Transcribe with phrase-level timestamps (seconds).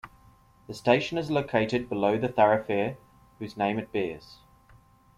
[0.67, 2.97] The station is located below the thoroughfare
[3.37, 4.39] whose name it bears.